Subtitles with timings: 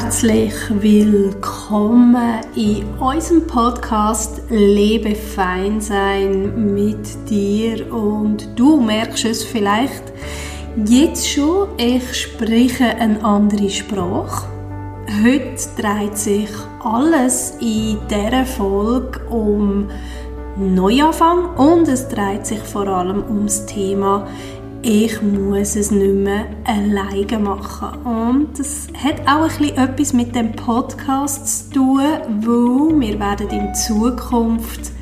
[0.00, 10.04] herzlich willkommen in unserem Podcast Lebe fein sein mit dir und du merkst es vielleicht
[10.86, 14.46] jetzt schon, ich spreche eine andere Sprache.
[15.24, 16.50] Heute dreht sich
[16.84, 19.90] alles in dieser Folge um
[20.56, 24.28] Neuanfang und es dreht sich vor allem ums Thema
[24.82, 27.98] ich muss es nicht mehr alleine machen.
[28.04, 34.92] Und das hat auch etwas mit dem Podcast zu tun, weil wir werden in Zukunft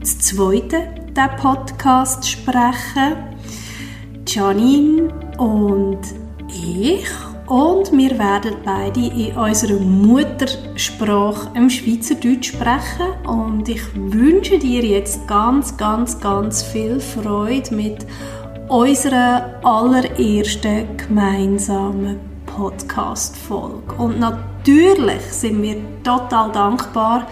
[0.00, 3.16] das zweite der Podcast sprechen.
[4.26, 5.08] Janine
[5.38, 6.00] und
[6.48, 7.08] ich.
[7.46, 13.26] Und wir werden beide in unserer Muttersprache im Schweizerdeutsch sprechen.
[13.26, 18.06] Und ich wünsche dir jetzt ganz, ganz, ganz viel Freude mit
[18.70, 23.94] unserer allerersten gemeinsamen Podcast-Folge.
[23.98, 27.26] Und natürlich sind wir total dankbar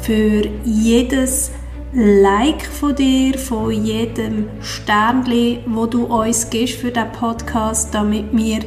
[0.00, 1.50] für jedes
[1.92, 8.60] Like von dir, von jedem Sternli, wo du uns gibst für den Podcast, damit wir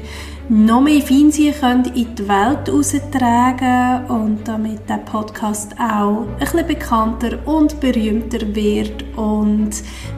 [0.49, 6.67] noch mehr Feinsein können in die Welt heraustragen und damit der Podcast auch ein bisschen
[6.67, 9.05] bekannter und berühmter wird.
[9.15, 9.69] Und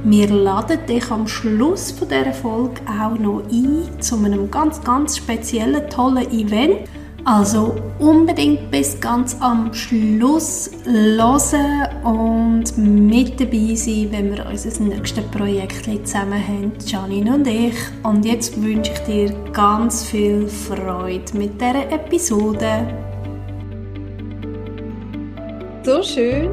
[0.06, 5.18] wir laden dich am Schluss von dieser Folge auch noch ein zu einem ganz, ganz
[5.18, 6.88] speziellen, tollen Event.
[7.24, 15.24] Also unbedingt bis ganz am Schluss hören und mit dabei sein, wenn wir unser nächstes
[15.26, 17.76] Projekt zusammen haben, Janine und ich.
[18.02, 22.88] Und jetzt wünsche ich dir ganz viel Freude mit dieser Episode.
[25.84, 26.50] So schön,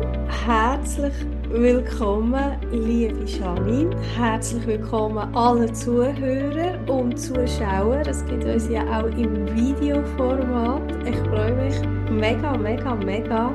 [0.46, 1.14] herzlich
[1.50, 3.96] willkommen, liebe Janine.
[4.16, 8.02] Herzlich willkommen alle Zuhörer und Zuschauer.
[8.06, 10.82] Es gibt uns ja auch im Videoformat.
[11.06, 11.74] Ich freue mich
[12.10, 13.50] mega, mega, mega,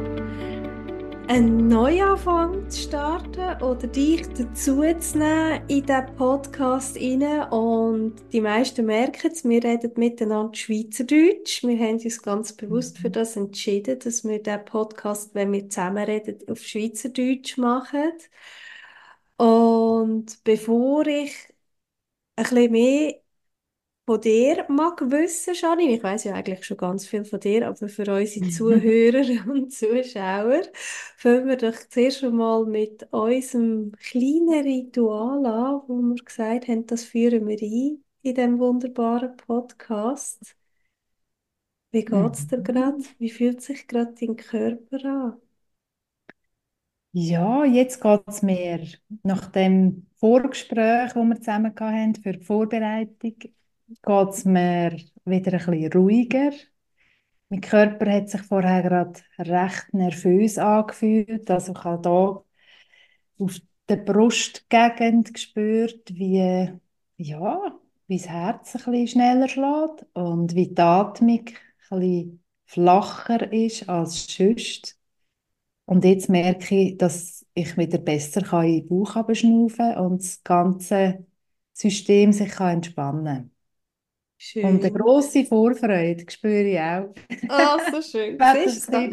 [1.27, 7.23] einen Neuanfang zu starten oder dich dazu zu nehmen in diesen Podcast rein.
[7.49, 11.63] Und die meisten merken es, wir reden miteinander Schweizerdeutsch.
[11.63, 16.03] Wir haben uns ganz bewusst für das entschieden, dass wir diesen Podcast, wenn wir zusammen
[16.03, 18.11] reden, auf Schweizerdeutsch machen.
[19.37, 21.33] Und bevor ich
[22.35, 23.22] ein bisschen mehr
[24.05, 25.93] von dir mag wissen, Janine.
[25.95, 30.63] Ich weiß ja eigentlich schon ganz viel von dir, aber für unsere Zuhörer und Zuschauer
[31.17, 37.05] fangen wir doch zuerst einmal mit unserem kleinen Ritual an, wo wir gesagt haben, das
[37.05, 40.55] führen wir ein in diesem wunderbaren Podcast.
[41.91, 42.97] Wie geht's dir gerade?
[42.97, 43.03] Mhm.
[43.19, 45.41] Wie fühlt sich gerade dein Körper an?
[47.15, 48.87] Ja, jetzt geht es mir
[49.23, 53.35] nach dem Vorgespräch, das wir zusammen hatten für die Vorbereitung,
[54.01, 56.51] geht es mir wieder ein bisschen ruhiger.
[57.49, 61.49] Mein Körper hat sich vorher gerade recht nervös angefühlt.
[61.51, 62.43] Also ich habe da
[63.43, 63.59] auf
[63.89, 66.71] der Brustgegend gespürt, wie,
[67.17, 71.45] ja, wie das Herz ein bisschen schneller schlägt und wie die Atmung
[71.89, 74.99] ein bisschen flacher ist als sonst.
[75.85, 80.43] Und jetzt merke ich, dass ich wieder besser kann in den Bauch hinabschnaufen und das
[80.43, 81.25] ganze
[81.73, 83.52] System sich kann entspannen kann.
[84.61, 84.93] Und eine Schön.
[84.93, 87.13] grosse Vorfreude spüre ich auch.
[87.47, 88.37] Ah, so schön.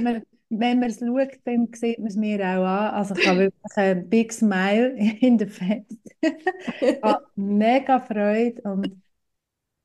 [0.03, 2.95] Man, wenn man es schaut, dann sieht man es mir auch an.
[2.95, 4.91] Also ich habe wirklich ein Big Smile
[5.21, 5.87] in der Face.
[7.37, 9.03] Mega Freude und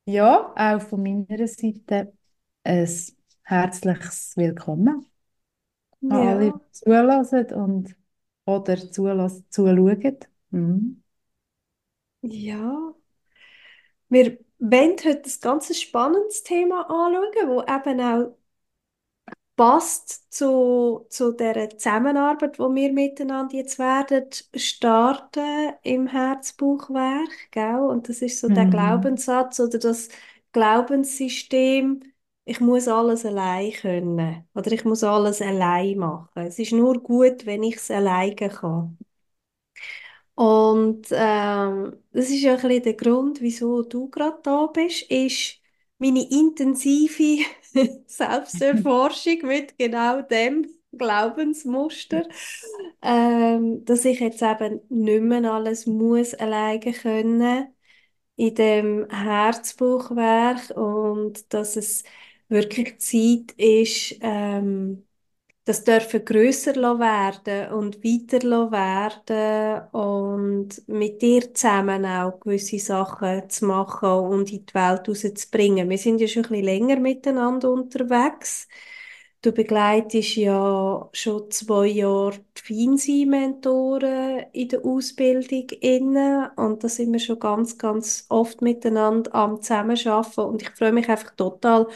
[0.06, 2.14] ja, auch von meiner Seite
[2.64, 2.90] ein
[3.44, 5.06] herzliches Willkommen
[6.10, 6.54] an alle, Ja.
[6.54, 7.96] die zulassen und
[8.46, 10.18] oder zulassen, zuschauen.
[10.52, 11.04] Mhm.
[12.22, 12.96] Ja.
[14.10, 18.36] Wir wollen heute ein ganz spannendes Thema anschauen, das eben auch
[19.56, 27.80] passt zu, zu der Zusammenarbeit, die wir miteinander jetzt werden starten im Herzbuchwerk, gell?
[27.80, 28.68] Und das ist so der Mhm.
[28.68, 30.10] Glaubenssatz oder das
[30.52, 32.02] Glaubenssystem,
[32.46, 36.30] ich muss alles allein können oder ich muss alles allein machen.
[36.48, 38.98] Es ist nur gut, wenn ich es alleine kann.
[40.36, 45.62] Und ähm, das ist ja ein bisschen der Grund, wieso du gerade da bist, ist
[45.98, 47.46] meine intensive
[48.08, 52.24] Selbsterforschung mit genau dem Glaubensmuster,
[53.02, 57.68] ähm, dass ich jetzt eben nicht mehr alles muss alleine können
[58.36, 62.04] in dem Herzbuchwerk und dass es
[62.50, 65.06] wirklich Zeit ist, ähm,
[65.66, 73.66] das dürfen grösser werden und weiter werden und mit dir zusammen auch gewisse Sachen zu
[73.66, 75.90] machen und in die Welt rauszubringen.
[75.90, 78.68] Wir sind ja schon ein bisschen länger miteinander unterwegs.
[79.42, 87.12] Du begleitest ja schon zwei Jahre die Feinsein-Mentoren in der Ausbildung inne und da sind
[87.14, 91.88] wir schon ganz, ganz oft miteinander am Zusammenarbeiten und ich freue mich einfach total,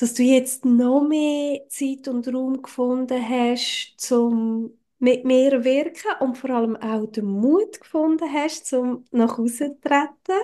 [0.00, 6.38] dass du jetzt noch mehr Zeit und Raum gefunden hast, um mit mir wirken und
[6.38, 10.40] vor allem auch den Mut gefunden hast, um nach Hause zu treten.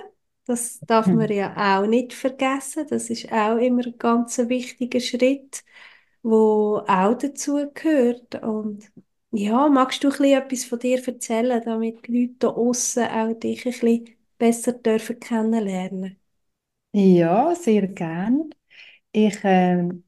[0.47, 1.33] Das darf man Hm.
[1.33, 2.87] ja auch nicht vergessen.
[2.89, 5.65] Das ist auch immer ein ganz wichtiger Schritt,
[6.23, 8.37] wo auch dazu gehört.
[8.43, 8.91] Und
[9.33, 13.35] ja, magst du ein bisschen etwas von dir erzählen, damit die Leute da aussen auch
[13.35, 16.19] dich ein bisschen besser dürfen kennenlernen?
[16.93, 18.51] Ja, sehr gern.
[19.19, 20.05] Ich ähm,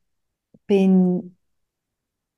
[0.67, 1.37] bin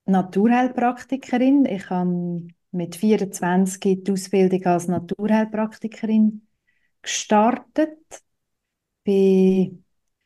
[0.05, 1.65] Naturheilpraktikerin.
[1.65, 6.47] Ich habe mit 24 die Ausbildung als Naturheilpraktikerin
[7.01, 7.97] gestartet.
[9.03, 9.83] Bin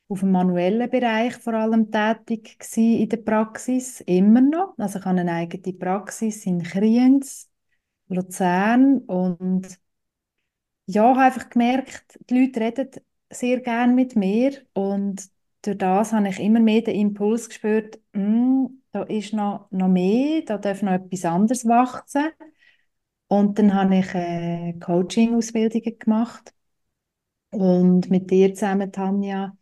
[0.07, 4.75] auf dem manuellen Bereich vor allem tätig in der Praxis, immer noch.
[4.77, 7.49] Also ich habe eine eigene Praxis in Kriens,
[8.09, 9.79] Luzern und
[10.85, 12.89] ja, habe einfach gemerkt, die Leute reden
[13.31, 15.29] sehr gern mit mir und
[15.65, 20.41] durch das habe ich immer mehr den Impuls gespürt, «Mm, da ist noch, noch mehr,
[20.45, 22.29] da darf noch etwas anderes wachsen.
[23.27, 26.53] Und dann habe ich äh, Coaching-Ausbildungen gemacht
[27.51, 29.57] und mit dir zusammen, Tanja,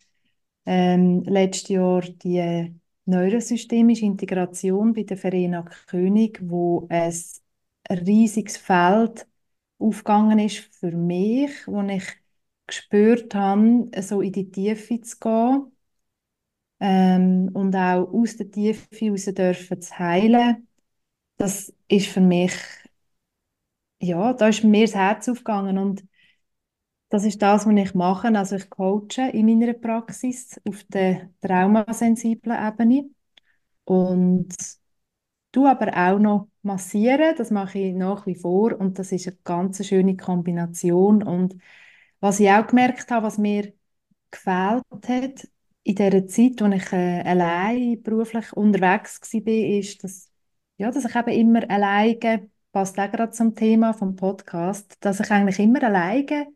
[0.66, 2.74] ähm, letztes Jahr die äh,
[3.06, 7.44] neurosystemische Integration bei der Verena König, wo es
[7.90, 9.28] ein riesiges Feld
[9.80, 12.06] aufgegangen ist für mich, wo ich
[12.68, 15.73] gespürt habe, so in die Tiefe zu gehen
[16.80, 20.68] ähm, und auch aus der Tiefe heraus dürfen zu heilen.
[21.38, 22.54] Das ist für mich,
[24.00, 26.04] ja, da ist mir das Herz aufgegangen und
[27.10, 28.28] das ist das, was ich mache.
[28.36, 33.10] Also ich coache in meiner Praxis auf der traumasensiblen Ebene
[33.86, 34.50] und
[35.52, 37.36] du aber auch noch massieren.
[37.38, 41.24] Das mache ich nach wie vor und das ist eine ganz schöne Kombination.
[41.24, 41.56] Und
[42.20, 43.74] was ich auch gemerkt habe, was mir
[44.32, 45.48] gefehlt hat
[45.84, 50.30] in der Zeit, als ich äh, allein beruflich unterwegs war, ist, dass,
[50.78, 55.32] ja, dass ich eben immer alleine, passt auch gerade zum Thema vom Podcast, dass ich
[55.32, 56.48] eigentlich immer alleine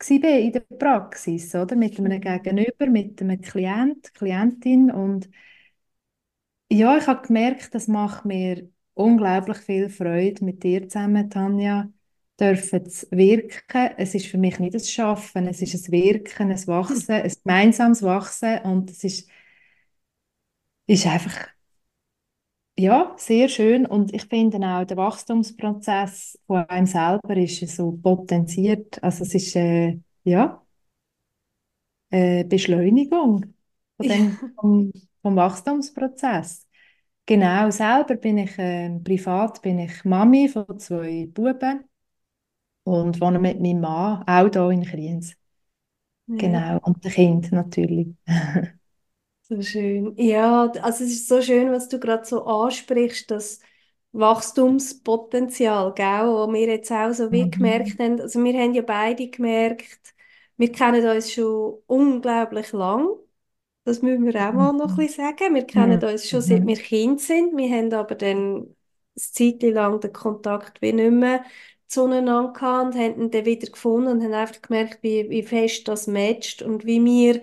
[0.00, 1.76] war in der Praxis, oder?
[1.76, 5.28] Mit einem Gegenüber, mit einem Klient, Klientin und
[6.70, 11.88] ja, ich habe gemerkt, das macht mir unglaublich viel Freude mit dir zusammen, Tanja,
[12.40, 13.90] dürfen zu wirken.
[13.98, 18.02] Es ist für mich nicht das Schaffen, es ist ein Wirken, ein Wachsen, ein gemeinsames
[18.02, 19.28] Wachsen und es ist,
[20.86, 21.48] ist einfach
[22.78, 29.02] ja, sehr schön und ich finde auch der Wachstumsprozess von einem selber ist so potenziert,
[29.02, 30.60] also es ist äh, ja
[32.10, 33.54] äh, Beschleunigung
[33.96, 34.08] von Ja.
[34.08, 34.92] dem, vom,
[35.22, 36.66] vom Wachstumsprozess.
[37.26, 41.84] Genau, selber bin ich äh, privat bin ich Mami von zwei Buben
[42.84, 45.34] und wohne mit meinem Mann auch hier in Kriens.
[46.26, 46.38] Ja.
[46.38, 48.08] Genau, und dem Kind natürlich.
[49.42, 50.14] So schön.
[50.16, 53.60] Ja, also es ist so schön, was du gerade so ansprichst, das
[54.12, 57.98] Wachstumspotenzial, gell, wo wir jetzt auch so wie gemerkt Mhm.
[57.98, 58.20] haben.
[58.20, 60.14] Also wir haben ja beide gemerkt,
[60.56, 63.08] wir kennen uns schon unglaublich lang.
[63.84, 65.06] Das müssen wir auch mal noch ein Mhm.
[65.06, 65.54] bisschen sagen.
[65.54, 66.04] Wir kennen Mhm.
[66.04, 66.78] uns schon seit wir Mhm.
[66.78, 67.56] Kind sind.
[67.56, 68.74] Wir haben aber dann eine
[69.16, 71.44] Zeit lang den Kontakt wie nicht mehr
[71.88, 75.88] zueinander gehabt und haben ihn dann wieder gefunden und haben einfach gemerkt, wie, wie fest
[75.88, 77.40] das matcht und wie wir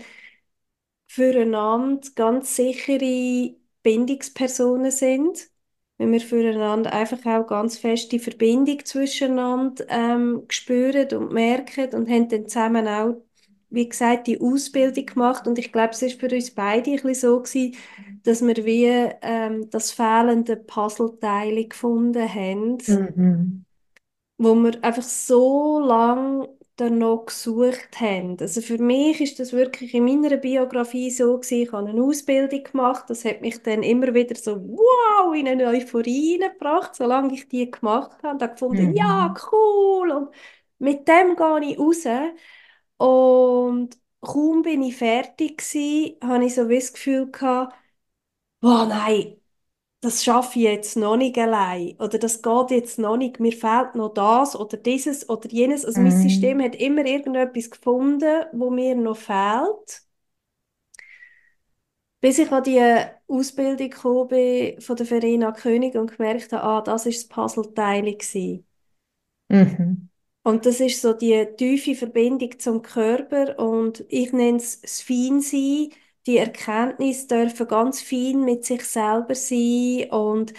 [1.08, 5.50] füreinander ganz sichere Bindungspersonen sind,
[5.98, 12.30] wenn wir füreinander einfach auch ganz feste Verbindung zwischeneinander ähm, spüren und merken und haben
[12.30, 13.22] dann zusammen auch,
[13.70, 15.48] wie gesagt, die Ausbildung gemacht.
[15.48, 17.76] Und ich glaube, es ist für uns beide ein so gewesen,
[18.24, 18.86] dass wir wie
[19.22, 22.78] ähm, das fehlende Puzzleteil gefunden haben.
[22.88, 23.66] Mhm.
[24.42, 28.38] Wo wir einfach so lange danach gesucht haben.
[28.40, 32.64] Also für mich ist das wirklich in meiner Biografie so gewesen, ich habe eine Ausbildung
[32.64, 37.48] gemacht, das hat mich dann immer wieder so wow in eine Euphorie hineingebracht, solange ich
[37.50, 39.42] die gemacht habe, da gefunden, ja, Mhm.
[39.52, 40.12] cool.
[40.12, 40.30] Und
[40.80, 42.06] mit dem gehe ich raus.
[42.98, 47.76] Und kaum bin ich fertig gewesen, habe ich so das Gefühl gehabt,
[48.62, 49.41] boah, nein,
[50.01, 53.96] das schaffe ich jetzt noch nicht allein oder das geht jetzt noch nicht, mir fehlt
[53.96, 55.86] noch das oder dieses oder jenes.
[55.86, 56.63] Also mein System Mhm.
[56.63, 60.03] hat immer irgendetwas gefunden, wo mir noch fehlt.
[62.20, 62.79] Bis ich an die
[63.27, 68.03] Ausbildung gekommen bin von der Verena König und gemerkt habe, ah, das ist das Puzzleteil
[68.03, 68.65] gewesen.
[69.50, 70.10] Mhm.
[70.43, 75.89] Und das ist so die tiefe Verbindung zum Körper und ich nenne es das Feinsein.
[76.28, 80.54] Die Erkenntnis dürfen ganz fein mit sich selber sein und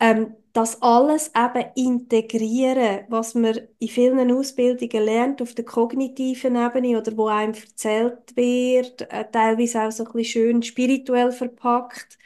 [0.00, 6.98] ähm, das alles eben integrieren, was man in vielen Ausbildungen lernt, auf der kognitiven Ebene
[6.98, 12.18] oder wo einem erzählt wird, äh, teilweise auch so ein bisschen schön spirituell verpackt,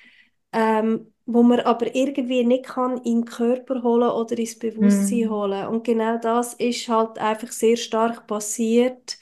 [0.53, 5.31] ähm, wo man aber irgendwie nicht kann in den Körper holen oder ins Bewusstsein Mhm.
[5.31, 5.67] holen.
[5.69, 9.19] Und genau das ist halt einfach sehr stark passiert.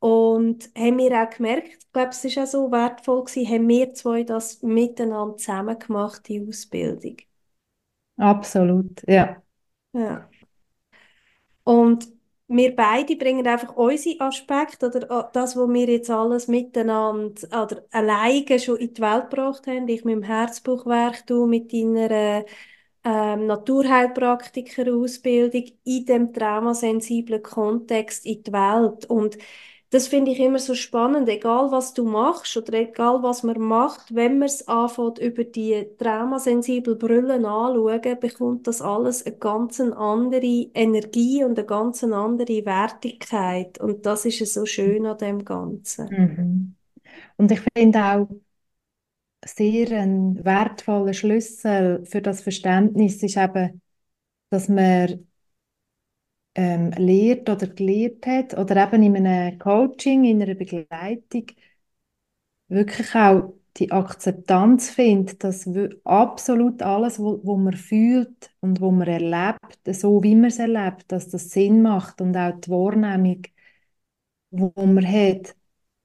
[0.00, 3.94] Und haben wir auch gemerkt, ich glaube, es ist auch so wertvoll gewesen, haben wir
[3.94, 7.16] zwei das miteinander zusammen gemacht, die Ausbildung.
[8.16, 9.42] Absolut, ja.
[9.92, 10.28] Ja.
[11.64, 12.08] Und
[12.48, 17.84] wir beide bringen einfach unsere Aspekte oder äh, das, was wir jetzt alles miteinander oder
[17.90, 19.86] alleine schon in die Welt gebracht haben.
[19.88, 22.44] Ich mit dem Herzbuchwerk, du mit deiner
[23.04, 29.06] ähm, Naturheilpraktiker-Ausbildung in dem traumasensiblen Kontext in die Welt.
[29.06, 29.38] Und
[29.90, 34.14] das finde ich immer so spannend, egal was du machst oder egal was man macht,
[34.14, 40.70] wenn man es anfängt, über die traumasensiblen Brillen anschauen, bekommt das alles eine ganz andere
[40.74, 43.80] Energie und eine ganz andere Wertigkeit.
[43.80, 46.08] Und das ist so schön an dem Ganzen.
[46.08, 46.74] Mhm.
[47.36, 48.28] Und ich finde auch
[49.44, 53.80] sehr ein wertvoller Schlüssel für das Verständnis ist eben,
[54.50, 55.26] dass man
[56.54, 61.46] ähm, lehrt oder gelehrt hat oder eben in einem Coaching, in einer Begleitung
[62.68, 65.68] wirklich auch die Akzeptanz findet, dass
[66.04, 71.28] absolut alles, wo man fühlt und wo man erlebt, so wie man es erlebt, dass
[71.28, 73.42] das Sinn macht und auch die Wahrnehmung,
[74.50, 75.56] wo man hat,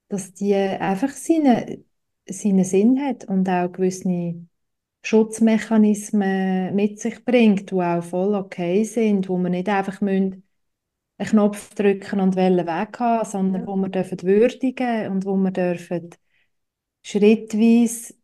[0.08, 1.84] dass die einfach seine,
[2.28, 4.08] seinen Sinn hat und auch gewisse
[5.06, 10.42] Schutzmechanismen mit sich bringt, die auch voll okay sind, wo man nicht einfach müssen
[11.18, 13.66] einen Knopf drücken und Wellen weg haben, sondern Ja.
[13.68, 16.10] wo wir dürfen würdigen und wo wir dürfen
[17.02, 18.14] schrittweise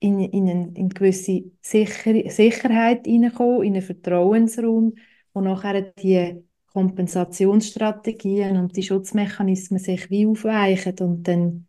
[0.00, 4.94] in, in, eine, in gewisse Sicher Sicherheit hineinkommen, in einen Vertrauensraum,
[5.34, 11.68] wo nachher die Kompensationsstrategien und die Schutzmechanismen sich wie aufweichen und dann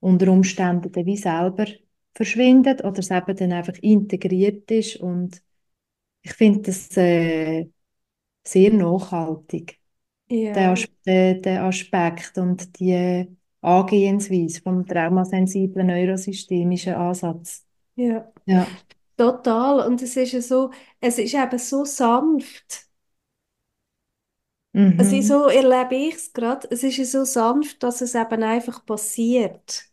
[0.00, 1.66] unter Umständen dann wie selber
[2.16, 5.42] verschwinden oder es eben dann einfach integriert ist und
[6.22, 7.68] ich finde das äh,
[8.46, 9.80] sehr nachhaltig,
[10.54, 13.26] der, Ja, As der, der Aspekt und die
[13.62, 17.66] Angehensweise vom traumasensiblen neurosystemischen Ansatz.
[17.96, 18.76] ja, Ja.
[19.16, 19.86] total.
[19.86, 22.86] Und es ist ja so, es ist eben so sanft.
[24.98, 25.22] Also Mhm.
[25.22, 26.68] so erlebe ich es gerade.
[26.70, 29.86] Es ist ja so sanft, dass es eben einfach passiert.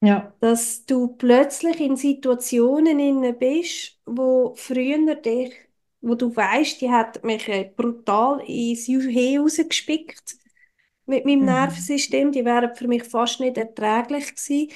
[0.00, 0.32] Ja.
[0.40, 5.52] Dass du plötzlich in Situationen inne bist, wo früher dich,
[6.00, 10.36] wo du weißt, die hat mich äh, brutal ins Juhe rausgespickt
[11.06, 11.46] mit meinem Mhm.
[11.46, 14.70] Nervensystem, die wären für mich fast nicht erträglich gewesen,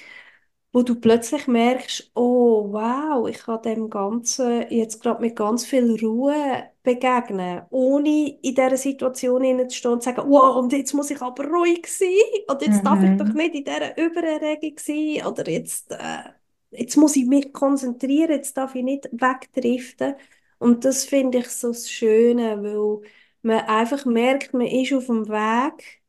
[0.75, 5.97] wo du plötzlich merkst, oh wow, ich kann dem Ganzen jetzt gerade mit ganz viel
[6.05, 11.23] Ruhe begegnen, ohne in dieser Situation hineinzustehen und zu sagen, wow, und jetzt muss ich
[11.23, 12.11] aber ruhig sein
[12.51, 13.35] und jetzt darf ich doch Mhm.
[13.35, 16.25] nicht in dieser Übererregung sein oder jetzt, äh,
[16.73, 20.17] jetzt muss ich mich konzentrieren, jetzt darf ich nicht wegdriften.
[20.59, 23.09] Und das finde ich so das Schöne, weil
[23.43, 26.03] man einfach merkt, man ist auf dem Weg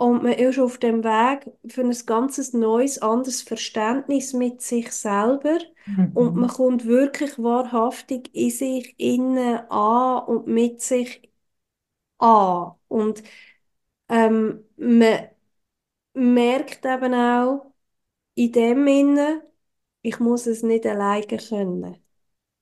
[0.00, 5.58] und man ist auf dem Weg für ein ganzes neues, anderes Verständnis mit sich selber.
[6.14, 6.54] Und man Mhm.
[6.54, 11.30] kommt wirklich wahrhaftig in sich innen an und mit sich
[12.18, 12.72] an.
[12.88, 13.22] Und
[14.08, 15.28] ähm, man
[16.14, 17.72] merkt eben auch
[18.36, 19.42] in dem Innen,
[20.02, 21.96] ich muss es nicht alleine können.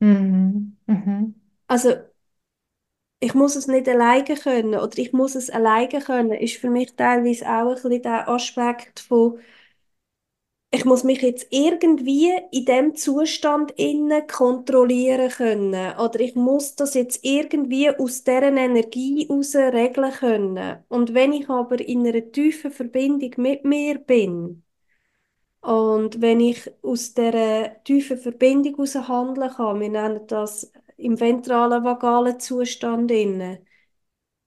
[0.01, 0.77] Mhm.
[0.87, 1.35] Mhm.
[1.69, 2.08] Also
[3.21, 6.95] ich muss es nicht alleine können oder ich muss es alleine können, ist für mich
[6.97, 9.39] teilweise auch ein bisschen der Aspekt von
[10.71, 16.95] ich muss mich jetzt irgendwie in dem Zustand innen kontrollieren können oder ich muss das
[16.95, 20.85] jetzt irgendwie aus deren Energie heraus regeln können.
[20.89, 24.63] Und wenn ich aber in einer tiefen Verbindung mit mir bin
[25.61, 31.85] und wenn ich aus dieser tiefen Verbindung heraus handeln kann, wir nennen das im ventralen
[31.85, 33.61] vagalen Zustand innen,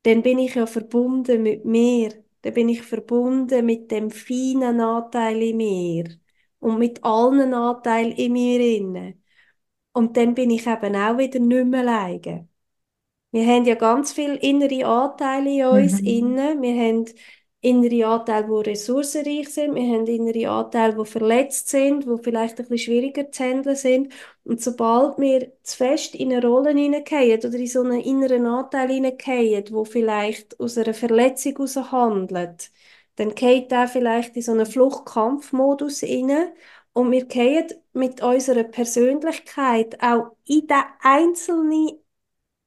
[0.04, 2.14] dann bin ich ja verbunden mit mir.
[2.42, 6.06] Dann bin ich verbunden mit dem feinen Anteil in mir
[6.60, 9.20] und mit allen Anteilen in mir inne.
[9.94, 12.50] Und dann bin ich eben auch wieder nicht mehr alleine.
[13.32, 16.06] Wir haben ja ganz viele innere Anteile in uns Mhm.
[16.06, 16.58] inne.
[16.62, 17.06] Wir haben
[17.62, 22.68] innere Anteile, die ressourcenreich sind, wir haben innere Anteile, die verletzt sind, die vielleicht ein
[22.68, 24.14] bisschen schwieriger zu handeln sind.
[24.44, 28.90] Und sobald wir zu fest in eine Rolle hineingehen oder in so einen inneren Anteil
[28.90, 32.72] hineingehen, wo vielleicht aus einer Verletzung heraus handelt,
[33.16, 36.52] dann geht er vielleicht in so einen Fluchtkampfmodus hinein
[36.94, 41.92] und wir gehen mit unserer Persönlichkeit auch in den einzelnen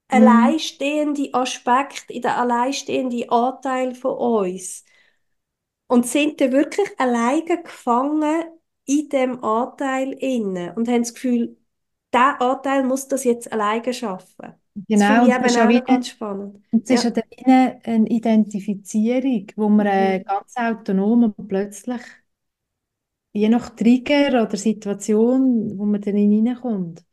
[0.09, 4.85] alleinstehende Aspekt, in den alleinstehenden Anteil von uns.
[5.87, 8.45] Und sind dann wirklich alleine gefangen
[8.87, 11.57] in dem Anteil inne und haben das Gefühl,
[12.14, 14.54] der Anteil muss das jetzt alleine schaffen.
[14.88, 16.62] Genau, das und das ist auch wieder, ganz spannend.
[16.73, 17.11] Und es ja.
[17.11, 17.16] ist
[17.47, 22.00] ja eine Identifizierung, wo man äh, ganz autonom und plötzlich
[23.33, 27.04] je nach Trigger oder Situation, wo man dann hineinkommt.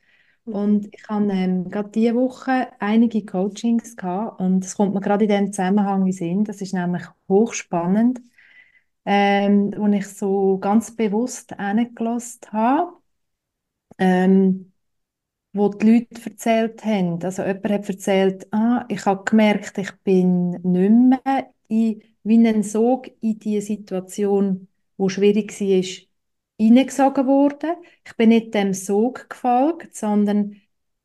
[0.46, 0.54] Mhm.
[0.54, 5.26] Und ich habe ähm, gerade diese Woche einige Coachings gehabt und es kommt mir gerade
[5.26, 6.44] in dem Zusammenhang in Sinn.
[6.44, 8.22] Das ist nämlich hochspannend,
[9.06, 12.94] ähm, wo ich so ganz bewusst hingelassen habe,
[13.98, 14.71] ähm,
[15.54, 17.22] wo die Leute erzählt haben.
[17.24, 20.64] Also jemand hat erzählt, ah, ich habe gemerkt, ich bin nicht
[21.26, 24.68] mehr in, wie ein Sog in die Situation,
[24.98, 26.08] wo schwierig war,
[26.60, 27.76] hineingesogen worden.
[28.06, 30.56] Ich bin nicht dem Sog gefolgt, sondern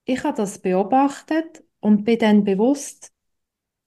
[0.05, 3.13] ich habe das beobachtet und bin dann bewusst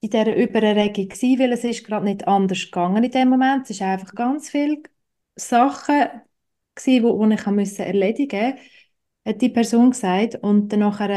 [0.02, 3.64] in dieser Übererregung gewesen, weil es ist gerade nicht anders gegangen in dem Moment.
[3.66, 4.84] Es ist einfach ganz viele
[5.36, 6.08] Sachen
[6.76, 8.60] wo ich erledigen musste,
[9.30, 10.36] hat die Person gesagt.
[10.42, 11.10] Und dann nachher,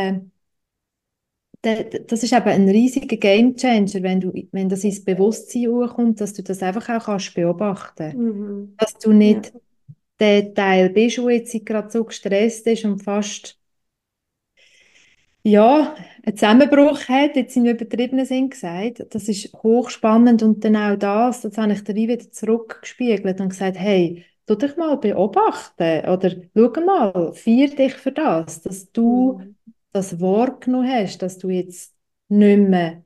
[1.62, 6.34] äh, das ist eben ein riesiger Gamechanger, wenn, du, wenn das ins Bewusstsein kommt, dass
[6.34, 8.74] du das einfach auch kannst beobachten Mhm.
[8.78, 9.60] Dass du nicht ja
[10.22, 13.58] der Teil bist, der jetzt gerade so gestresst ist und fast
[15.44, 19.04] ja, einen Zusammenbruch hat, jetzt im übertriebenen Sinn gesagt.
[19.10, 23.76] Das ist hochspannend und dann auch das, das habe ich dir wieder zurückgespiegelt und gesagt,
[23.76, 29.56] hey, tu dich mal beobachten oder schau mal, feier dich für das, dass du mhm.
[29.92, 31.94] das wahrgenommen hast, dass du jetzt
[32.28, 33.04] nicht mehr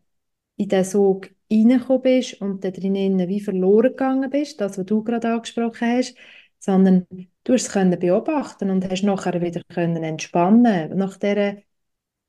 [0.56, 5.02] in den Sog reingekommen bist und da drinnen wie verloren gegangen bist, das, was du
[5.02, 6.16] gerade angesprochen hast,
[6.58, 7.06] sondern
[7.44, 11.56] du hast es können beobachten und hast nachher wieder können entspannen nach dieser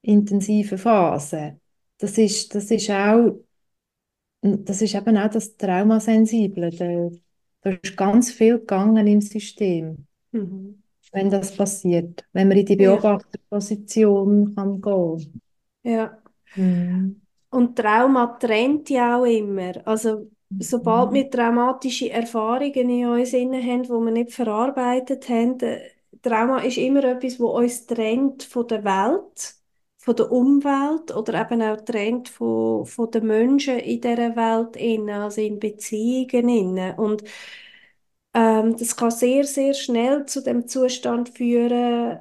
[0.02, 1.60] intensiven Phase.
[1.98, 3.40] Das ist, das ist auch,
[4.42, 6.70] das ist eben auch das Traumasensible.
[6.72, 7.10] Da,
[7.68, 10.82] da ist ganz viel gegangen im System, mhm.
[11.12, 15.42] wenn das passiert, wenn man in die Beobachterposition kann gehen.
[15.84, 16.18] Ja.
[16.56, 17.22] Mhm.
[17.50, 19.86] Und Trauma trennt ja auch immer.
[19.86, 25.58] Also sobald wir traumatische Erfahrungen in uns haben, die wir nicht verarbeitet haben,
[26.22, 29.57] Trauma ist immer etwas, wo uns trennt von der Welt,
[30.08, 35.10] von der Umwelt oder eben auch trennt von, von den Menschen in dieser Welt, innen,
[35.10, 36.48] also in Beziehungen.
[36.48, 36.96] Innen.
[36.98, 37.24] Und
[38.34, 42.20] ähm, das kann sehr, sehr schnell zu dem Zustand führen,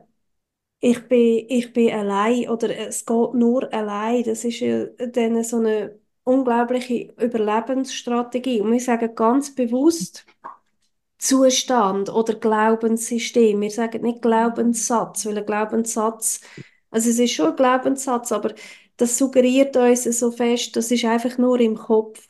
[0.81, 4.25] ich bin, ich bin allein oder es geht nur allein.
[4.25, 8.61] Das ist ja dann so eine unglaubliche Überlebensstrategie.
[8.63, 10.27] Und wir sagen ganz bewusst
[11.19, 13.61] Zustand oder Glaubenssystem.
[13.61, 16.41] Wir sagen nicht Glaubenssatz, weil ein Glaubenssatz,
[16.91, 18.55] also es ist schon ein Glaubenssatz, aber
[18.97, 22.29] das suggeriert uns so fest, das ist einfach nur im Kopf.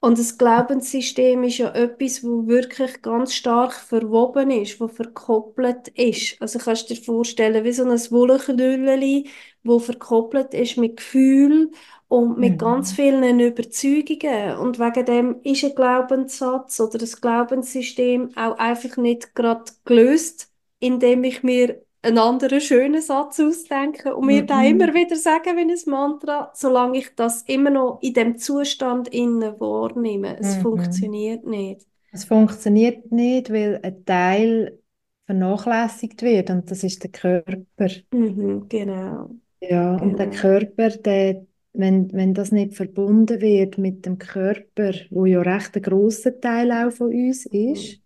[0.00, 6.42] Und das Glaubenssystem ist ja etwas, wo wirklich ganz stark verwoben ist, wo verkoppelt ist.
[6.42, 9.30] Also kannst du dir vorstellen, wie so ein Wollknülleli,
[9.62, 11.70] wo verkoppelt ist mit Gefühl
[12.08, 12.58] und mit mhm.
[12.58, 14.56] ganz vielen Überzeugungen.
[14.58, 21.22] Und wegen dem ist ein Glaubenssatz oder das Glaubenssystem auch einfach nicht gerade gelöst, indem
[21.22, 24.70] ich mir einen anderen schönen Satz ausdenke und mir mm -hmm.
[24.70, 29.58] immer wieder sagen wie ein Mantra, solange ich das immer noch in dem Zustand innen
[29.60, 30.38] wahrnehme.
[30.38, 30.62] Es -hmm.
[30.62, 31.86] funktioniert nicht.
[32.10, 34.78] Es funktioniert nicht, weil ein Teil
[35.26, 37.88] vernachlässigt wird und das ist der Körper.
[38.12, 39.30] Mhm, genau.
[39.60, 40.02] Ja, genau.
[40.02, 40.40] und der genau.
[40.40, 45.82] Körper, der, wenn, wenn das nicht verbunden wird mit dem Körper, wo ja recht ein
[45.82, 48.02] grosser Teil auch von uns ist, mhm.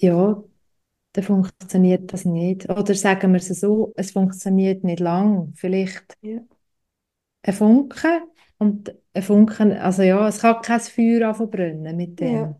[0.00, 0.42] ja,
[1.16, 2.68] dann funktioniert das nicht.
[2.68, 5.52] Oder sagen wir es so, es funktioniert nicht lang.
[5.56, 6.40] Vielleicht ja.
[7.42, 8.20] ein Funken
[8.58, 12.34] und ein Funken, also ja, es kann kein Feuer brennen mit dem.
[12.34, 12.56] Ja.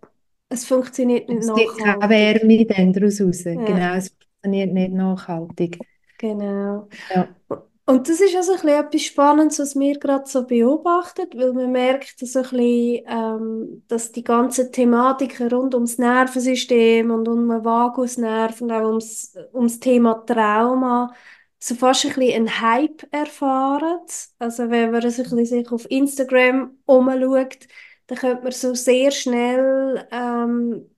[0.49, 1.69] Es funktioniert nicht es nachhaltig.
[1.69, 3.45] Es gibt keine Wärme dann daraus raus.
[3.45, 3.53] Ja.
[3.53, 5.79] Genau, es funktioniert nicht nachhaltig.
[6.19, 6.89] Genau.
[7.15, 7.29] Ja.
[7.89, 12.19] Und das ist also ein etwas Spannendes, was wir gerade so beobachten, weil man merkt
[12.19, 18.61] so ein bisschen, ähm, dass die ganze Thematik rund ums Nervensystem und um den Vagusnerv
[18.61, 21.15] und auch ums, ums Thema Trauma
[21.61, 24.01] so fast ein bisschen einen Hype erfahren.
[24.41, 27.69] Also wenn man sich, ein bisschen auf Instagram umschaut,
[28.09, 30.91] dann könnte man so sehr schnell ähm,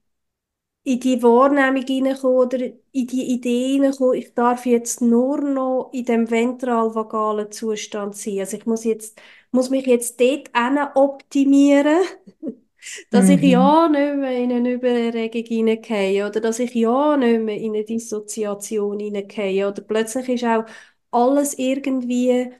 [0.88, 2.58] in die Wahrnehmung hineinkommen oder
[2.92, 8.40] in die Idee hineinkommen, ich darf jetzt nur noch in dem ventral-vagalen Zustand sein.
[8.40, 9.20] Also ich muss jetzt,
[9.52, 10.50] muss mich jetzt dort
[10.96, 11.98] optimieren,
[13.10, 13.42] dass ich Mhm.
[13.42, 17.84] ja nicht mehr in eine Übererregung hineingehe oder dass ich ja nicht mehr in eine
[17.84, 20.64] Dissoziation hineingehe oder plötzlich ist auch
[21.10, 22.52] alles irgendwie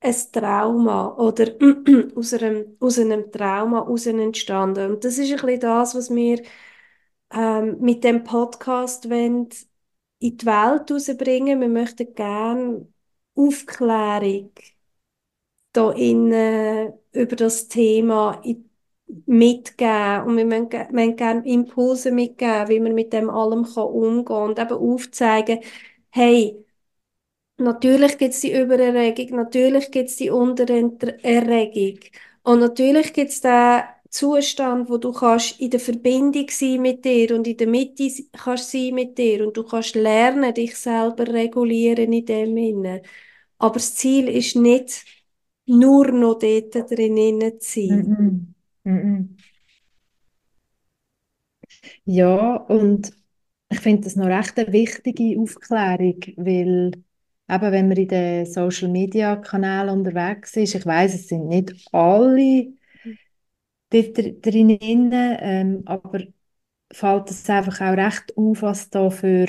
[0.00, 1.46] ein Trauma oder
[2.16, 4.92] aus einem, aus einem Trauma heraus entstanden.
[4.92, 6.42] Und das ist ein bisschen das, was wir
[7.32, 9.08] ähm, mit dem Podcast
[10.20, 11.60] in die Welt rausbringen.
[11.60, 12.86] Wir möchten gerne
[13.34, 14.52] Aufklärung
[15.72, 18.40] da in, äh, über das Thema
[19.26, 24.42] mitgeben und wir möchten gerne Impulse mitgeben, wie man mit dem allem kann umgehen kann
[24.50, 25.60] und eben aufzeigen,
[26.10, 26.62] hey,
[27.58, 32.00] Natürlich gibt es die Übererregung, natürlich gibt es die Untererregung.
[32.42, 37.34] Und natürlich gibt es den Zustand, wo du kannst in der Verbindung sein mit dir
[37.34, 42.12] und in der Mitte kannst sein mit dir und du kannst lernen, dich selber regulieren
[42.12, 43.02] in dem Sinne.
[43.58, 45.04] Aber das Ziel ist nicht,
[45.66, 48.06] nur noch dort drinnen zu sein.
[48.06, 48.54] Mhm.
[48.84, 49.36] Mhm.
[52.04, 53.12] Ja, und
[53.70, 56.92] ich finde das noch recht eine wichtige Aufklärung, weil
[57.50, 61.74] eben, wenn man in den Social Media Kanälen unterwegs ist, ich weiß, es sind nicht
[61.92, 62.68] alle
[63.90, 66.20] dort dr- drin, ähm, aber
[66.92, 69.46] fällt es einfach auch recht auf, was da für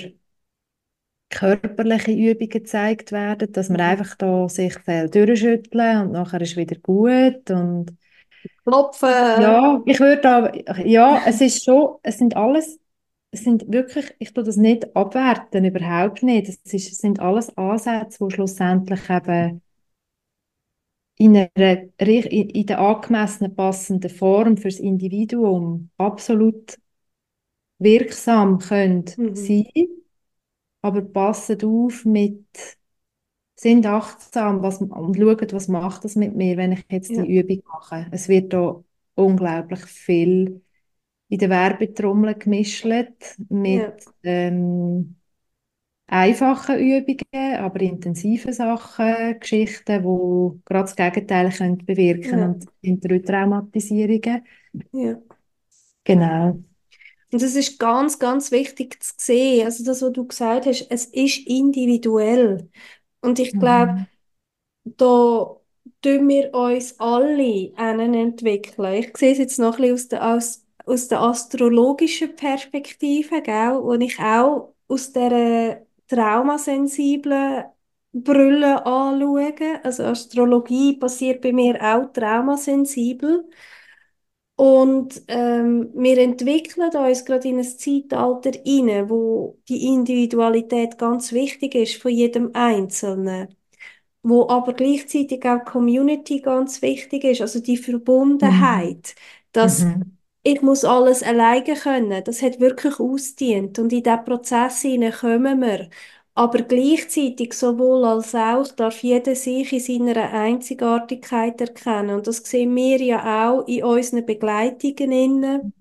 [1.30, 3.82] körperliche Übungen gezeigt werden, dass man Mhm.
[3.82, 7.98] einfach da sich viel durchschütteln und nachher ist wieder gut und
[8.64, 9.08] Klopfen.
[9.34, 10.52] ja, ich würde da,
[10.84, 12.80] ja, es ist schon, es sind alles,
[13.32, 16.48] es sind wirklich, ich tue das nicht abwerten, überhaupt nicht.
[16.50, 19.62] Es ist, es sind alles Ansätze, die schlussendlich eben
[21.18, 26.78] in einer, in der angemessenen, passenden Form fürs Individuum absolut
[27.80, 29.34] wirksam können Mhm.
[29.34, 29.66] sein,
[30.82, 32.46] aber passet auf mit,
[33.56, 37.28] sind achtsam was, und schaut, was macht das mit mir, wenn ich jetzt die Ja,
[37.40, 38.08] Übung mache.
[38.12, 38.84] Es wird da
[39.16, 40.62] unglaublich viel
[41.30, 43.16] in der Werbetrommel gemischt mit
[43.64, 45.17] ja, ähm,
[46.08, 53.04] einfachen Übungen, aber intensiven Sachen, Geschichten, die gerade das Gegenteil können bewirken ja, und sind
[53.26, 54.44] Traumatisierungen.
[54.92, 55.22] ja.
[56.06, 56.64] Genau.
[57.32, 61.06] Und es ist ganz, ganz wichtig zu sehen, also das, was du gesagt hast, es
[61.06, 62.70] ist individuell.
[63.22, 64.08] Und ich glaube, Mhm.
[64.86, 65.58] da
[66.04, 68.94] tun wir uns alle einen entwickeln.
[68.96, 73.78] Ich sehe es jetzt noch ein bisschen aus der, aus, aus der astrologischen Perspektive, gell,
[73.78, 77.66] und ich auch aus der traumasensiblen
[78.14, 79.54] Brille anschaue.
[79.84, 83.50] Also Astrologie basiert bei mir auch traumasensibel.
[84.56, 91.76] Und ähm, wir entwickeln uns gerade in ein Zeitalter hinein, wo die Individualität ganz wichtig
[91.76, 93.56] ist von jedem Einzelnen,
[94.24, 97.78] wo aber gleichzeitig auch Community ganz wichtig ist, also die
[98.42, 98.88] Mhm.
[98.98, 99.16] Verbundenheit,
[99.54, 100.17] dass Mhm.
[100.48, 104.84] Ich muss alles alleine können, das hat wirklich ausdient und in diesen Prozess
[105.20, 105.90] kommen wir.
[106.36, 109.80] Aber gleichzeitig, sowohl als auch, darf jeder sich in
[110.14, 112.16] seiner Einzigartigkeit erkennen.
[112.16, 115.74] Und das sehen wir ja auch in unseren Begleitungen,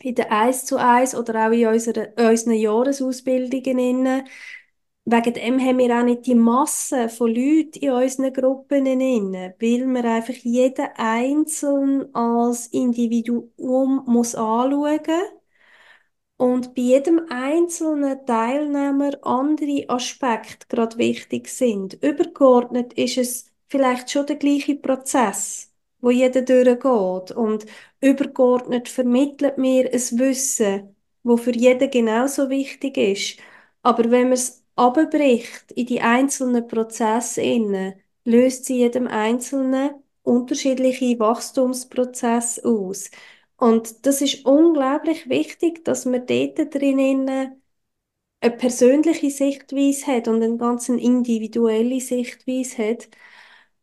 [0.00, 3.78] in der Eins zu Eins oder auch in unserer, unseren Jahresausbildungen.
[3.78, 4.24] innen.
[5.10, 9.86] Wegen dem haben wir auch nicht die Masse von Leuten in unseren Gruppen, innen, weil
[9.86, 15.00] man einfach jeden Einzelnen als Individuum muss anschauen
[16.36, 21.94] und bei jedem einzelnen Teilnehmer andere Aspekte gerade wichtig sind.
[21.94, 27.32] Übergeordnet ist es vielleicht schon der gleiche Prozess, wo jeder durchgeht.
[27.36, 27.66] Und
[28.00, 33.38] übergeordnet vermittelt mir ein Wissen, wo für jeden genauso wichtig ist.
[33.82, 39.90] Aber wenn man es abbricht in die einzelnen Prozesse inne, löst sie jedem Einzelnen
[40.22, 43.10] unterschiedliche Wachstumsprozesse aus.
[43.56, 47.60] Und das ist unglaublich wichtig, dass man dort drinnen
[48.40, 53.08] eine persönliche Sichtweise hat und eine ganz individuelle Sichtweise hat.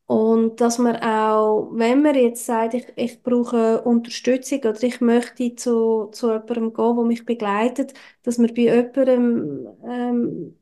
[0.08, 5.55] Und dass man auch, wenn man jetzt sagt, ich, ich brauche Unterstützung oder ich möchte
[5.55, 10.60] zu, zu jemandem gehen, der mich begleitet, dass man bei jemandem ähm,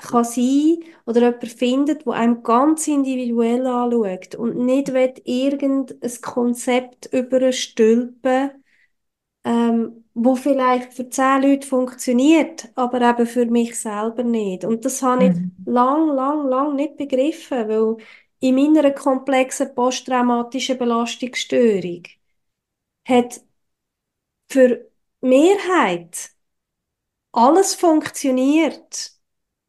[0.00, 7.06] kann sein oder jemanden findet, der einem ganz individuell anschaut und nicht will irgendein Konzept
[7.12, 8.50] überstülpen
[9.44, 14.64] ähm, wo vielleicht für zehn Leute funktioniert, aber eben für mich selber nicht.
[14.64, 15.64] Und das habe ich Mhm.
[15.64, 17.96] lang, lang, lang nicht begriffen, weil
[18.40, 22.02] in meiner komplexen posttraumatischen Belastungsstörung
[23.04, 23.40] hat
[24.50, 24.68] für
[25.22, 26.30] die Mehrheit
[27.32, 29.12] alles funktioniert.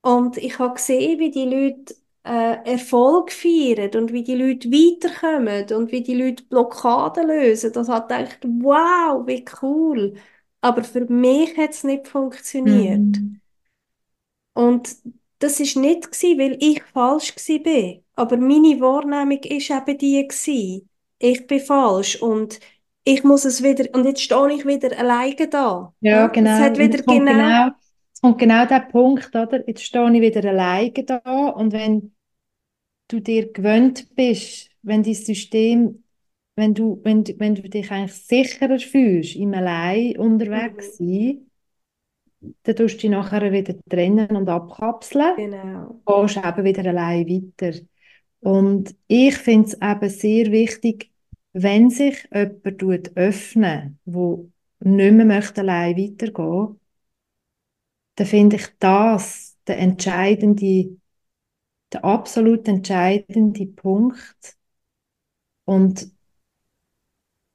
[0.02, 5.72] Und ich habe gesehen, wie die Leute äh, Erfolg feiern und wie die Leute weiterkommen
[5.78, 7.72] und wie die Leute Blockaden lösen.
[7.74, 10.16] Das hat gedacht, wow, wie cool.
[10.62, 13.22] Aber für mich hat es nicht funktioniert.
[13.22, 13.42] Mhm.
[14.54, 14.96] Und
[15.40, 17.34] das ist nicht gsi, weil ich falsch
[17.64, 18.04] bin.
[18.16, 20.88] Aber meine Wahrnehmung ist eben die gsi.
[21.20, 22.60] Ich bin falsch und
[23.04, 25.94] ich muss es wieder, und jetzt stehe ich wieder alleine da.
[26.00, 26.60] Ja, Es genau.
[26.60, 27.72] hat Und wieder es genau, genau,
[28.22, 29.68] kommt genau der Punkt, oder?
[29.68, 32.16] Jetzt stehe ich wieder alleine da und wenn
[33.10, 36.04] du dir gewöhnt bist, wenn dein System,
[36.56, 41.48] wenn du, wenn, du- wenn du dich eigentlich sicherer fühlst, im Allein unterwegs sein,
[42.64, 46.02] dann tust du dich nachher wieder trennen und abkapseln, genau.
[46.08, 47.80] gehst eben wieder allein weiter.
[48.42, 51.12] Und ich finde es eben sehr wichtig,
[51.54, 56.81] wenn sich jemand öffnen, wo nicht mehr möchte allein weitergehen,
[58.22, 60.98] dann finde ich das der entscheidende,
[61.94, 64.58] der absolut entscheidende Punkt.
[65.66, 66.12] Und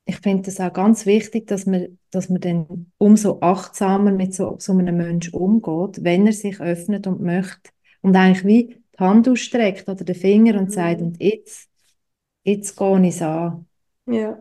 [0.04, 4.56] ich finde es auch ganz wichtig, dass man, dass man dann umso achtsamer mit so,
[4.58, 7.70] so einem Menschen umgeht, wenn er sich öffnet und möchte.
[8.02, 11.06] Und eigentlich wie die Hand ausstreckt oder den Finger und sagt, Mhm.
[11.06, 11.68] und jetzt,
[12.44, 13.66] jetzt gehe ich es an.
[14.06, 14.38] Ja,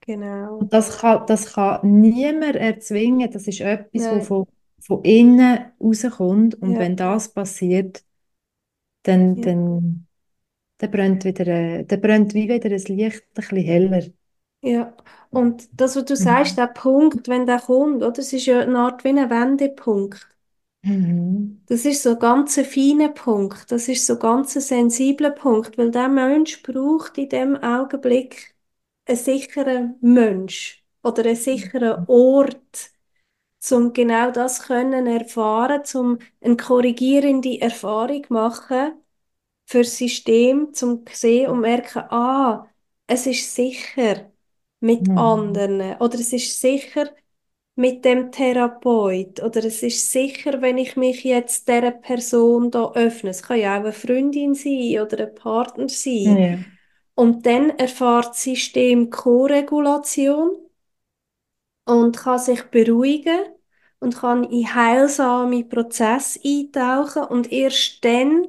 [0.00, 0.58] genau.
[0.58, 3.30] Und das kann, das kann niemand erzwingen.
[3.30, 4.26] Das ist etwas, was Nein.
[4.26, 4.46] von,
[4.80, 6.54] von innen rauskommt.
[6.56, 6.78] Und Ja.
[6.78, 8.04] wenn das passiert,
[9.04, 9.42] dann, Ja.
[9.42, 10.06] dann,
[10.78, 14.02] dann brennt wieder, dann brennt wie wieder ein Licht ein bisschen heller.
[14.62, 14.94] Ja,
[15.30, 16.26] und das, was du Mhm.
[16.26, 18.18] sagst, der Punkt, wenn der kommt, oder?
[18.18, 20.26] Es ist ja eine Art wie ein Wendepunkt.
[20.84, 21.66] Mhm.
[21.66, 23.70] Das ist so ein ganz feiner Punkt.
[23.72, 28.54] Das ist so ein ganz sensibler Punkt, weil der Mensch braucht in dem Augenblick
[29.06, 32.90] einen sicheren Mensch oder einen sicheren Ort,
[33.70, 38.94] um genau das können erfahren, um eine korrigierende Erfahrung machen
[39.66, 42.68] für das System, zum sehen und merken, ah,
[43.06, 44.30] es ist sicher
[44.80, 45.16] mit Mhm.
[45.16, 47.10] anderen oder es ist sicher
[47.76, 53.30] mit dem Therapeut oder es ist sicher, wenn ich mich jetzt dieser Person da öffne.
[53.30, 56.40] Es kann ja auch eine Freundin sein oder ein Partner sein.
[56.40, 56.64] Ja.
[57.14, 60.56] Und dann erfährt das System Koregulation
[61.86, 63.40] und kann sich beruhigen
[64.00, 68.48] und kann in heilsame Prozesse eintauchen und erst dann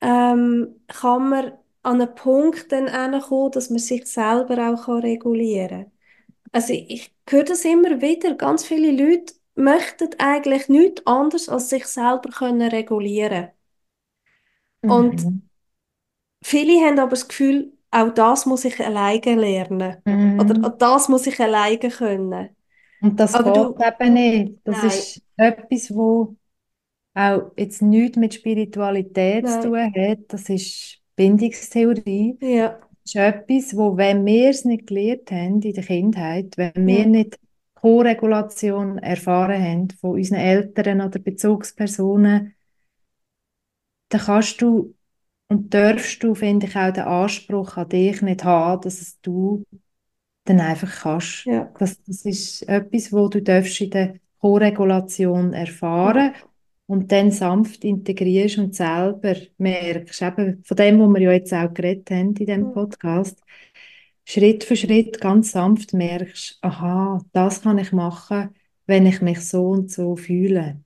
[0.00, 2.88] ähm, kann man an einen Punkt dann
[3.22, 5.92] kommen, dass man sich selber auch kann regulieren kann.
[6.52, 11.86] Also ich höre das immer wieder, ganz viele Leute möchten eigentlich nichts anderes als sich
[11.86, 13.50] selber können regulieren.
[14.86, 15.40] Und Mhm.
[16.42, 20.02] viele haben aber das Gefühl, auch das muss ich alleine lernen.
[20.38, 20.64] Oder Mhm.
[20.64, 22.56] auch das muss ich alleine können.
[23.00, 24.60] Und das Aber geht du, eben nicht.
[24.64, 26.36] Das nein, ist etwas, wo
[27.14, 30.20] auch jetzt nichts mit Spiritualität zu tun nein, hat.
[30.28, 32.38] Das ist Bindungstheorie.
[32.40, 36.72] ja, Das ist etwas, wo, wenn wir es nicht gelernt haben in der Kindheit, wenn
[36.86, 37.38] wir ja, nicht
[37.76, 42.54] Co-Regulation erfahren haben von unseren Eltern oder Bezugspersonen,
[44.10, 44.94] dann kannst du
[45.50, 49.64] und darfst du, finde ich, auch den Anspruch an dich nicht haben, dass es du
[50.44, 51.50] dann einfach kannst.
[51.50, 55.54] ja, Das, das ist etwas, wo du darfst in der Co-Regulation
[56.02, 56.32] ja, erfahren
[56.86, 61.74] und dann sanft integrierst und selber merkst, eben von dem, was wir ja jetzt auch
[61.74, 63.42] geredet haben in diesem ja, Podcast,
[64.26, 68.50] Schritt für Schritt ganz sanft merkst, aha, das kann ich machen,
[68.86, 70.82] wenn ich mich so und so fühle.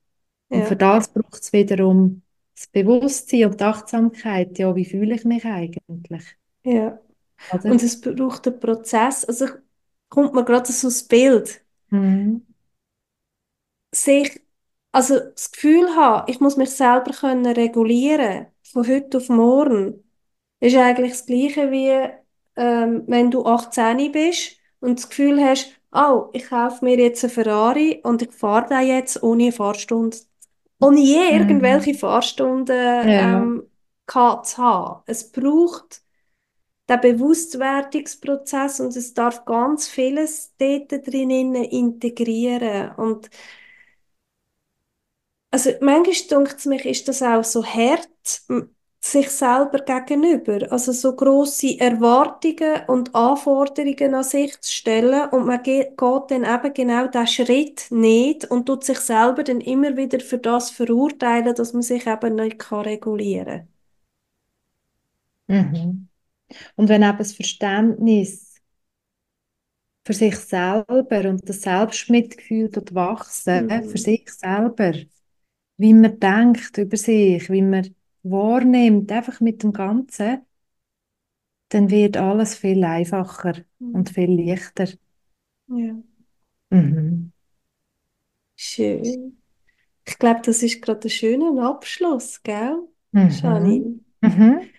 [0.51, 2.23] Und für ja, das braucht es wiederum
[2.65, 6.25] das Bewusstsein und die Achtsamkeit, ja, wie fühle ich mich eigentlich,
[6.65, 6.99] ja.
[7.53, 7.71] oder?
[7.71, 9.25] Und es braucht einen Prozess.
[9.25, 9.47] Also
[10.09, 11.63] kommt mir gerade so das Bild.
[11.91, 12.47] Mhm.
[13.93, 14.41] sich,
[14.93, 20.03] also das Gefühl haben, ich muss mich selber können regulieren, von heute auf morgen,
[20.61, 22.11] ist eigentlich das Gleiche wie,
[22.57, 27.33] ähm, wenn du 18 bist und das Gefühl hast, oh, ich kaufe mir jetzt einen
[27.33, 30.17] Ferrari und ich fahre da jetzt ohne Fahrstunde,
[30.85, 31.99] ohne je irgendwelche Mhm.
[31.99, 33.41] Fahrstunden Ja.
[33.43, 33.71] ähm,
[34.07, 35.03] gehabt zu haben.
[35.07, 36.03] Es braucht
[36.89, 43.31] den Bewusstwerdungsprozess und es darf ganz vieles dort drinnen integrieren und
[45.51, 48.09] also manchmal denkt es mich, ist das auch so hart
[49.11, 55.63] sich selber gegenüber, also so große Erwartungen und Anforderungen an sich zu stellen und man
[55.63, 60.21] ge geht dann eben genau diesen Schritt nicht und tut sich selber dann immer wieder
[60.21, 63.69] für das verurteilen, dass man sich eben nicht kann regulieren
[65.49, 66.09] Mhm.
[66.77, 68.57] Und wenn eben das Verständnis
[70.05, 73.99] für sich selber und das Selbstmitgefühl dort wachsen, für Mhm.
[73.99, 74.93] sich selber,
[75.79, 80.47] wie man denkt über sich, wie man wahrnimmt, einfach mit dem Ganzen,
[81.69, 83.53] dann wird alles viel einfacher
[83.93, 84.11] und Mhm.
[84.11, 84.87] viel leichter.
[85.69, 85.95] Ja,
[86.71, 87.33] Mhm.
[88.57, 89.41] schön.
[90.07, 93.29] Ich glaube, das ist gerade ein schöner Abschluss, gell, Mhm.
[93.29, 94.01] Janine?
[94.23, 94.75] Mhm.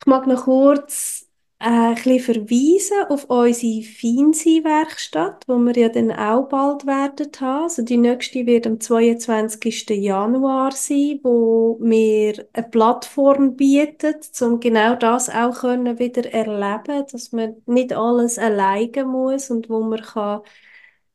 [0.00, 1.25] Ich mag noch kurz
[1.58, 7.62] ein bisschen verweisen auf unsere Feinsein-Werkstatt, wo wir ja dann auch bald werden haben.
[7.64, 9.88] Also die nächste wird am 22.
[9.90, 17.32] Januar sein, wo wir eine Plattform bieten, um genau das auch können wieder erleben, dass
[17.32, 20.42] man nicht alles alleine muss und wo man kann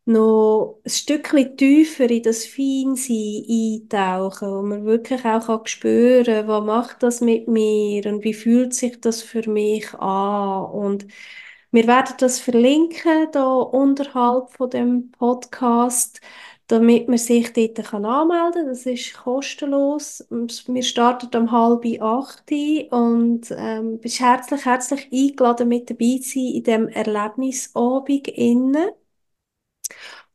[0.05, 6.63] noch ein Stückchen tiefer in das Feinsein eintauchen, wo man wirklich auch kann spüren, was
[6.65, 10.65] macht das mit mir und wie fühlt sich das für mich an.
[10.71, 11.05] Und
[11.71, 16.19] wir werden das verlinken da unterhalb von dem Podcast,
[16.67, 18.67] damit man sich dort kann anmelden kann.
[18.67, 20.25] Das ist kostenlos.
[20.29, 22.43] Wir starten um halb acht
[22.91, 28.89] und ähm, bist herzlich, herzlich eingeladen, mit dabei zu sein in dem Erlebnisabend innen.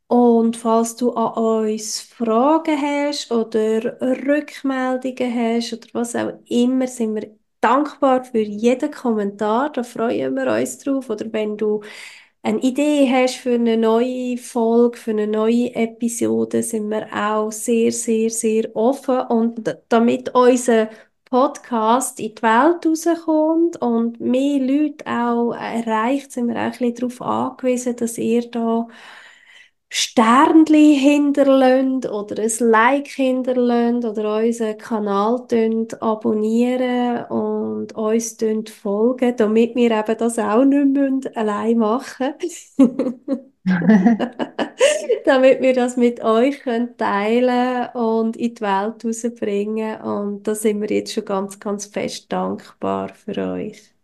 [0.09, 7.17] Und falls du an uns Fragen hast oder Rückmeldungen hast oder was auch immer, sind
[7.17, 9.71] wir dankbar für jeden Kommentar.
[9.71, 11.11] Da freuen wir uns drauf.
[11.11, 11.83] Oder wenn du
[12.43, 17.91] eine Idee hast für eine neue Folge, für eine neue Episode, sind wir auch sehr,
[17.91, 19.19] sehr, sehr offen.
[19.29, 20.89] Und damit unser
[21.25, 26.95] Podcast in die Welt rauskommt und mehr Leute auch erreicht, sind wir auch ein bisschen
[26.95, 28.87] darauf angewiesen, dass ihr da
[29.89, 35.47] Sternli hinterlönt oder ein Like hinterlönt oder unseren Kanal
[36.01, 38.37] abonnieren und uns
[38.71, 42.35] folgen, damit wir eben das auch nicht müssen, allein machen
[45.25, 46.63] damit wir das mit euch
[46.99, 52.33] teilen und in die Welt rausbringen und da sind wir jetzt schon ganz, ganz fest
[52.33, 53.95] dankbar für euch.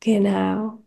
[0.00, 0.83] Genau.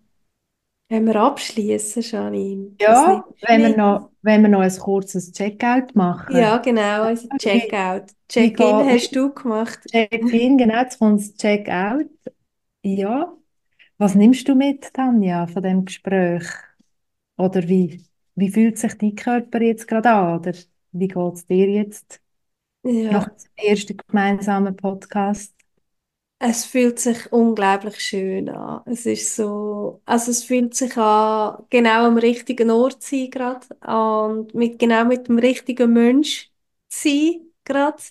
[0.90, 5.96] Wenn wir abschließen, Janine, Ja, wenn wir noch, wenn wir noch ein kurzes Checkout
[6.28, 6.60] Ja, machen.
[6.60, 8.12] genau, also Checkout.
[8.30, 9.80] Check-in hast du gemacht.
[9.92, 12.08] Check-in, genau, jetzt kommt das Check-out.
[12.84, 13.34] Ja,
[13.98, 16.46] was nimmst du mit, Tanja, von dem Gespräch?
[17.38, 20.40] Oder wie, wie fühlt sich dein Körper jetzt gerade an?
[20.42, 20.54] Oder
[20.94, 22.22] wie geht es dir jetzt
[23.10, 25.56] nach Ja, dem ersten gemeinsamen Podcast?
[26.40, 28.82] Es fühlt sich unglaublich schön an.
[28.86, 33.68] Es ist so, also es fühlt sich an, genau am richtigen Ort zu sein gerade
[33.88, 36.52] und mit, genau mit dem richtigen Mensch
[36.90, 38.04] zu sein gerade.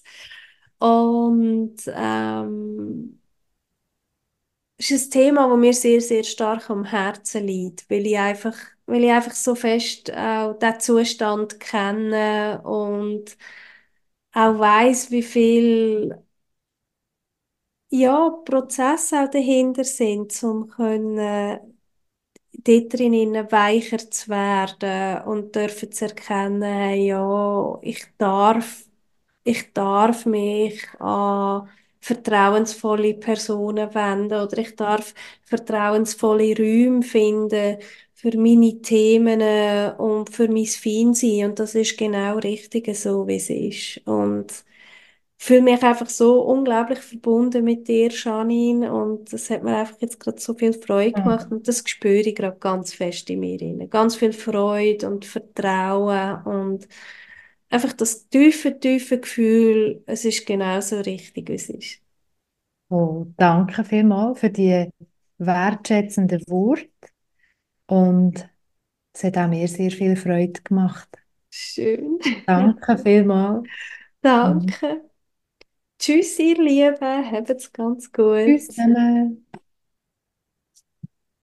[0.79, 3.21] Und ähm,
[4.79, 8.55] es ist ein Thema, das mir sehr, sehr stark am Herzen liegt, weil ich einfach,
[8.87, 13.37] weil ich einfach so fest auch diesen Zustand kenne und
[14.33, 16.17] auch weiß, wie viel
[17.91, 21.61] ja, Prozesse auch dahinter sind, um können
[22.53, 28.85] dort drinnen weicher zu werden und dürfen zu erkennen, ja, ich darf,
[29.45, 31.69] ich darf mich an
[32.01, 37.79] vertrauensvolle Personen wenden oder ich darf vertrauensvolle Räume finden
[38.15, 43.37] für meine Themen äh, und für mein Feinsein und das ist genau richtig so, wie
[43.37, 44.07] es ist.
[44.07, 44.65] Und
[45.39, 50.21] fühle mich einfach so unglaublich verbunden mit dir, Janine, und das hat mir einfach jetzt
[50.21, 51.53] gerade so viel Freude gemacht Mhm.
[51.53, 53.89] und das spüre ich gerade ganz fest in mir rein.
[53.91, 56.89] Ganz viel Freude und Vertrauen und
[57.71, 62.01] einfach das tiefe, tiefe Gefühl, es ist genauso richtig, wie es ist.
[62.89, 64.91] Oh, danke vielmals für die
[65.39, 66.89] wertschätzenden Worte
[67.87, 68.49] und
[69.15, 71.09] es hat auch mir sehr viel Freude gemacht.
[71.51, 72.19] Schön.
[72.47, 73.69] Danke vielmals.
[74.43, 74.77] Mhm.
[74.83, 75.11] Danke.
[75.99, 77.31] Tschüss, ihr Lieben.
[77.31, 78.39] Habt's ganz gut.
[78.45, 79.46] Tschüss zusammen.